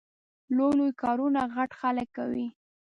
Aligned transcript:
لوی 0.55 0.71
لوی 0.77 0.91
کارونه 1.01 1.41
غټ 1.55 1.71
خلګ 1.79 2.07
کوي 2.17 2.47